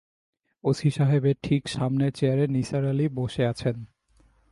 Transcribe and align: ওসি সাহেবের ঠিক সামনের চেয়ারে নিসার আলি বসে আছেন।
ওসি 0.63 0.89
সাহেবের 0.91 1.35
ঠিক 1.43 1.61
সামনের 1.67 2.11
চেয়ারে 2.11 2.45
নিসার 2.47 2.83
আলি 2.85 3.05
বসে 3.09 3.43
আছেন। 3.45 3.75